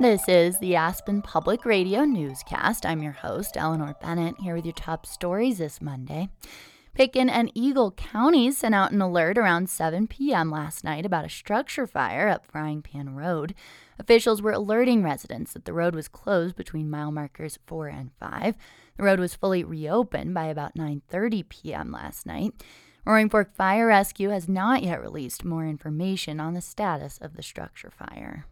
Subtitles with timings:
[0.00, 2.84] This is the Aspen Public Radio newscast.
[2.84, 6.28] I'm your host, Eleanor Bennett, here with your top stories this Monday.
[6.94, 10.50] Pitkin and Eagle counties sent out an alert around 7 p.m.
[10.50, 13.54] last night about a structure fire up Frying Pan Road.
[13.98, 18.56] Officials were alerting residents that the road was closed between mile markers 4 and 5.
[18.96, 21.92] The road was fully reopened by about 9:30 p.m.
[21.92, 22.52] last night.
[23.04, 27.42] Roaring Fork Fire Rescue has not yet released more information on the status of the
[27.42, 28.46] structure fire.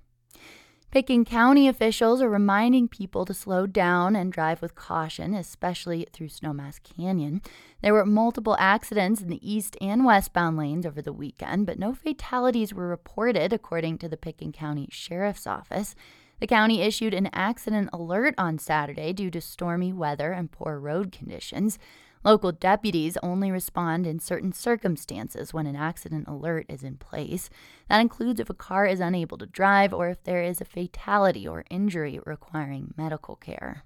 [0.91, 6.27] Pitkin County officials are reminding people to slow down and drive with caution, especially through
[6.27, 7.43] Snowmass Canyon.
[7.81, 11.95] There were multiple accidents in the east and westbound lanes over the weekend, but no
[11.95, 15.95] fatalities were reported, according to the Pitkin County Sheriff's Office.
[16.41, 21.13] The county issued an accident alert on Saturday due to stormy weather and poor road
[21.13, 21.79] conditions.
[22.25, 27.49] Local deputies only respond in certain circumstances when an accident alert is in place.
[27.89, 31.47] That includes if a car is unable to drive or if there is a fatality
[31.47, 33.85] or injury requiring medical care.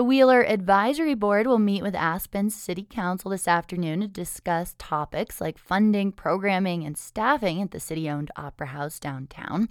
[0.00, 5.42] The Wheeler Advisory Board will meet with Aspen's City Council this afternoon to discuss topics
[5.42, 9.68] like funding, programming, and staffing at the city owned Opera House downtown.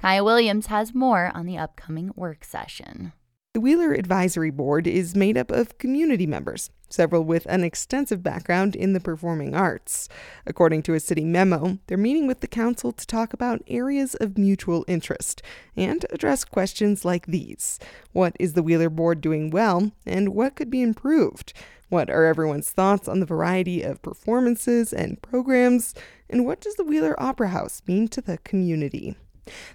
[0.00, 3.12] Kaya Williams has more on the upcoming work session.
[3.54, 8.74] The Wheeler Advisory Board is made up of community members, several with an extensive background
[8.74, 10.08] in the performing arts.
[10.46, 14.38] According to a city memo, they're meeting with the council to talk about areas of
[14.38, 15.42] mutual interest
[15.76, 17.78] and address questions like these
[18.12, 21.52] What is the Wheeler Board doing well, and what could be improved?
[21.90, 25.94] What are everyone's thoughts on the variety of performances and programs?
[26.30, 29.14] And what does the Wheeler Opera House mean to the community?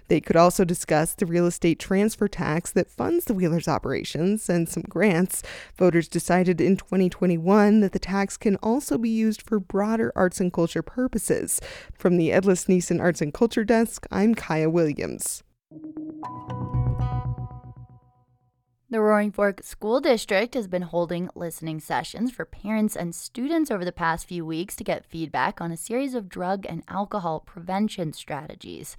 [0.08, 4.68] They could also discuss the real estate transfer tax that funds the Wheelers operations and
[4.68, 5.42] some grants.
[5.76, 10.52] Voters decided in 2021 that the tax can also be used for broader arts and
[10.52, 11.60] culture purposes.
[11.94, 15.42] From the Edlis Neeson Arts and Culture Desk, I'm Kaya Williams.
[18.90, 23.84] The Roaring Fork School District has been holding listening sessions for parents and students over
[23.84, 28.14] the past few weeks to get feedback on a series of drug and alcohol prevention
[28.14, 28.96] strategies.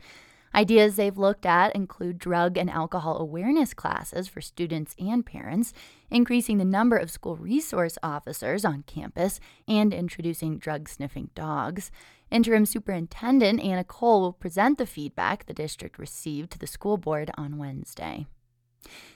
[0.53, 5.73] Ideas they've looked at include drug and alcohol awareness classes for students and parents,
[6.09, 11.91] increasing the number of school resource officers on campus, and introducing drug sniffing dogs.
[12.31, 17.31] Interim Superintendent Anna Cole will present the feedback the district received to the school board
[17.37, 18.27] on Wednesday.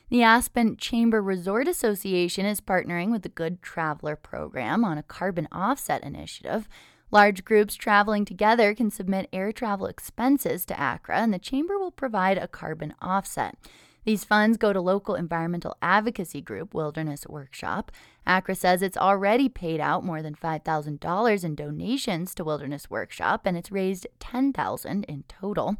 [0.09, 5.47] The Aspen Chamber Resort Association is partnering with the Good Traveler program on a carbon
[5.51, 6.67] offset initiative.
[7.13, 11.91] Large groups traveling together can submit air travel expenses to ACRA, and the Chamber will
[11.91, 13.55] provide a carbon offset.
[14.03, 17.91] These funds go to local environmental advocacy group Wilderness Workshop.
[18.25, 23.55] ACRA says it's already paid out more than $5,000 in donations to Wilderness Workshop, and
[23.55, 25.75] it's raised $10,000 in total.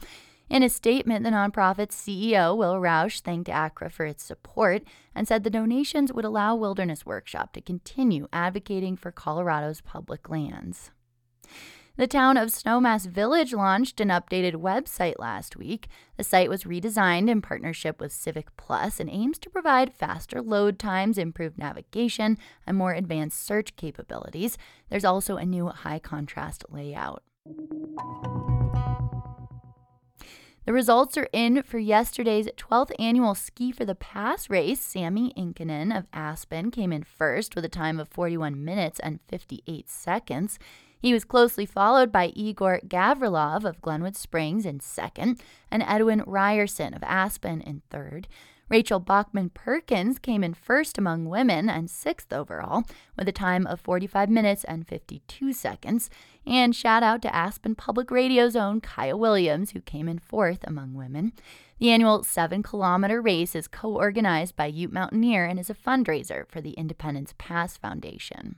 [0.51, 4.83] In a statement, the nonprofit's CEO, Will Roush, thanked ACRA for its support
[5.15, 10.91] and said the donations would allow Wilderness Workshop to continue advocating for Colorado's public lands.
[11.95, 15.87] The town of Snowmass Village launched an updated website last week.
[16.17, 20.79] The site was redesigned in partnership with Civic Plus and aims to provide faster load
[20.79, 24.57] times, improved navigation, and more advanced search capabilities.
[24.89, 27.21] There's also a new high contrast layout.
[30.65, 34.79] The results are in for yesterday's 12th annual Ski for the Pass race.
[34.79, 39.89] Sammy Inkinen of Aspen came in first with a time of 41 minutes and 58
[39.89, 40.57] seconds.
[41.03, 46.93] He was closely followed by Igor Gavrilov of Glenwood Springs in second and Edwin Ryerson
[46.93, 48.29] of Aspen in third.
[48.69, 52.85] Rachel Bachman Perkins came in first among women and sixth overall
[53.17, 56.09] with a time of 45 minutes and 52 seconds.
[56.45, 60.93] And shout out to Aspen Public Radio's own Kaya Williams, who came in fourth among
[60.93, 61.33] women.
[61.79, 66.47] The annual seven kilometer race is co organized by Ute Mountaineer and is a fundraiser
[66.47, 68.55] for the Independence Pass Foundation.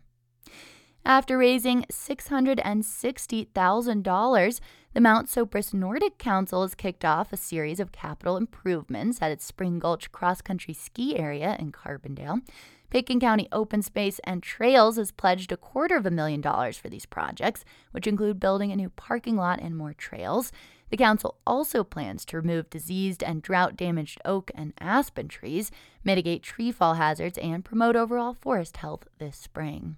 [1.08, 4.60] After raising $660,000,
[4.96, 9.46] the Mount Sopris Nordic Council has kicked off a series of capital improvements at its
[9.46, 12.42] Spring Gulch cross country ski area in Carbondale.
[12.90, 16.90] Pitkin County Open Space and Trails has pledged a quarter of a million dollars for
[16.90, 20.52] these projects, which include building a new parking lot and more trails.
[20.90, 25.70] The council also plans to remove diseased and drought damaged oak and aspen trees,
[26.04, 29.98] mitigate tree fall hazards, and promote overall forest health this spring.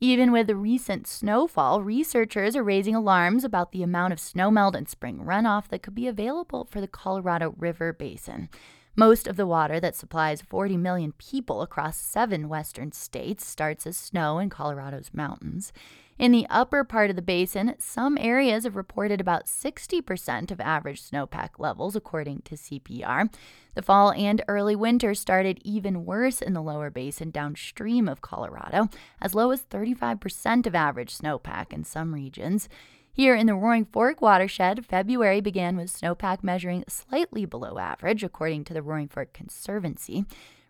[0.00, 4.88] Even with the recent snowfall, researchers are raising alarms about the amount of snowmelt and
[4.88, 8.48] spring runoff that could be available for the Colorado River Basin.
[8.94, 13.96] Most of the water that supplies 40 million people across seven western states starts as
[13.96, 15.72] snow in Colorado's mountains.
[16.18, 21.00] In the upper part of the basin, some areas have reported about 60% of average
[21.00, 23.32] snowpack levels, according to CPR.
[23.76, 28.88] The fall and early winter started even worse in the lower basin downstream of Colorado,
[29.22, 32.68] as low as 35% of average snowpack in some regions.
[33.12, 38.64] Here in the Roaring Fork watershed, February began with snowpack measuring slightly below average, according
[38.64, 40.24] to the Roaring Fork Conservancy.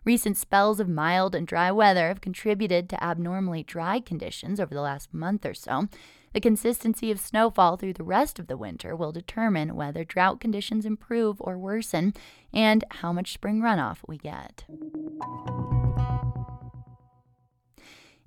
[0.05, 4.81] Recent spells of mild and dry weather have contributed to abnormally dry conditions over the
[4.81, 5.87] last month or so.
[6.33, 10.85] The consistency of snowfall through the rest of the winter will determine whether drought conditions
[10.85, 12.13] improve or worsen
[12.53, 14.65] and how much spring runoff we get.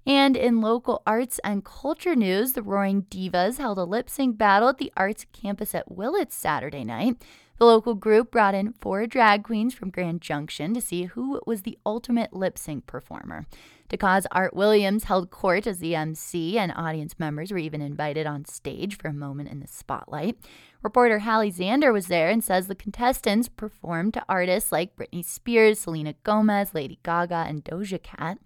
[0.04, 4.68] And in local arts and culture news, the Roaring Divas held a lip sync battle
[4.68, 7.22] at the arts campus at Willits Saturday night.
[7.62, 11.62] The local group brought in four drag queens from Grand Junction to see who was
[11.62, 13.46] the ultimate lip sync performer.
[13.90, 18.26] To cause Art Williams held court as the MC, and audience members were even invited
[18.26, 20.38] on stage for a moment in the spotlight.
[20.82, 25.78] Reporter Halle Zander was there and says the contestants performed to artists like Britney Spears,
[25.78, 28.38] Selena Gomez, Lady Gaga, and Doja Cat.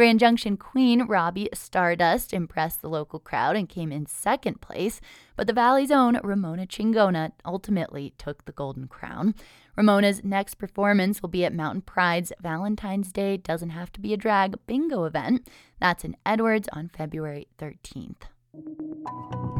[0.00, 4.98] Grand Junction Queen Robbie Stardust impressed the local crowd and came in second place,
[5.36, 9.34] but the Valley's own Ramona Chingona ultimately took the Golden Crown.
[9.76, 14.16] Ramona's next performance will be at Mountain Pride's Valentine's Day Doesn't Have to Be a
[14.16, 15.46] Drag bingo event.
[15.80, 19.59] That's in Edwards on February 13th.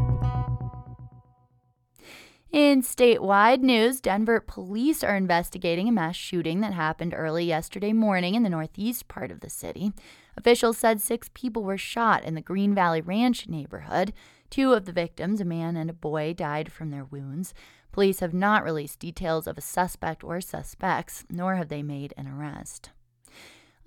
[2.53, 8.35] In statewide news, Denver police are investigating a mass shooting that happened early yesterday morning
[8.35, 9.93] in the northeast part of the city.
[10.37, 14.13] Officials said six people were shot in the Green Valley Ranch neighborhood.
[14.51, 17.55] Two of the victims, a man and a boy, died from their wounds.
[17.93, 22.27] Police have not released details of a suspect or suspects, nor have they made an
[22.27, 22.91] arrest.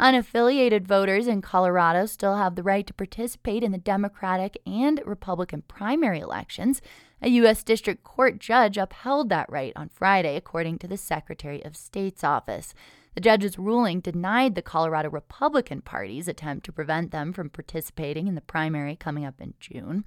[0.04, 5.64] Unaffiliated voters in Colorado still have the right to participate in the Democratic and Republican
[5.70, 6.82] primary elections.
[7.22, 7.64] A U.S.
[7.64, 12.74] District Court judge upheld that right on Friday, according to the Secretary of State's office.
[13.16, 18.36] The judge's ruling denied the Colorado Republican Party's attempt to prevent them from participating in
[18.36, 20.04] the primary coming up in June.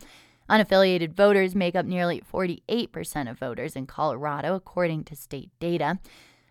[0.50, 5.98] Unaffiliated voters make up nearly 48% of voters in Colorado, according to state data.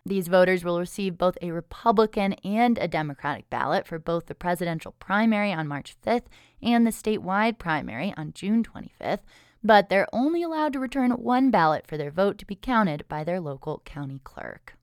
[0.06, 4.92] These voters will receive both a Republican and a Democratic ballot for both the presidential
[5.00, 6.26] primary on March 5th
[6.62, 9.22] and the statewide primary on June 25th,
[9.64, 13.24] but they're only allowed to return one ballot for their vote to be counted by
[13.24, 14.74] their local county clerk.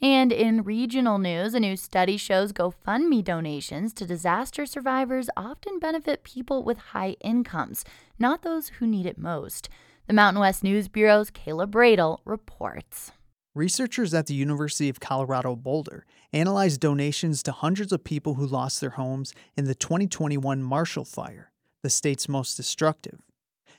[0.00, 6.22] And in regional news, a new study shows GoFundMe donations to disaster survivors often benefit
[6.22, 7.84] people with high incomes,
[8.18, 9.68] not those who need it most.
[10.06, 13.12] The Mountain West News Bureau's Kaleb Roedel reports.
[13.54, 18.80] Researchers at the University of Colorado Boulder analyzed donations to hundreds of people who lost
[18.80, 21.50] their homes in the 2021 Marshall Fire,
[21.82, 23.20] the state's most destructive.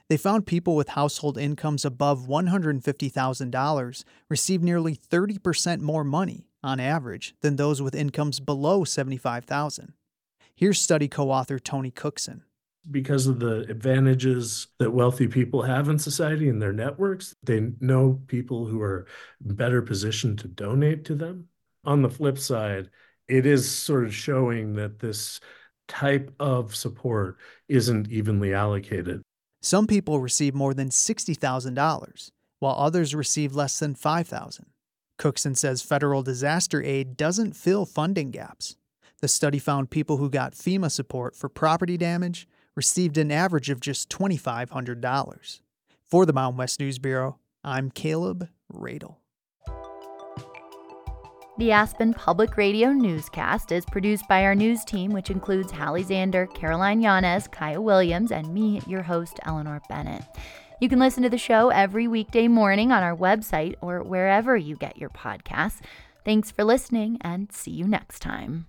[0.09, 7.36] They found people with household incomes above $150,000 received nearly 30% more money, on average,
[7.41, 9.94] than those with incomes below 75,000.
[10.56, 12.44] Here's study co author Tony Cookson.
[12.91, 18.21] Because of the advantages that wealthy people have in society and their networks, they know
[18.27, 19.05] people who are
[19.41, 21.47] better positioned to donate to them.
[21.85, 22.89] On the flip side,
[23.27, 25.39] it is sort of showing that this
[25.87, 27.37] type of support
[27.67, 29.21] isn't evenly allocated.
[29.61, 34.62] Some people receive more than $60,000, while others receive less than $5,000.
[35.17, 38.77] Cookson says federal disaster aid doesn't fill funding gaps.
[39.19, 42.48] The study found people who got FEMA support for property damage
[42.79, 45.59] received an average of just $2,500.
[46.05, 49.17] For the Mountain West News Bureau, I'm Kaleb Roedel.
[51.57, 56.48] The Aspen Public Radio newscast is produced by our news team, which includes Halle Zander,
[56.53, 60.24] Caroline Yanez, Kaya Williams, and me, your host, Eleanor Bennett.
[60.79, 64.77] You can listen to the show every weekday morning on our website or wherever you
[64.77, 65.81] get your podcasts.
[66.24, 68.68] Thanks for listening and see you next time.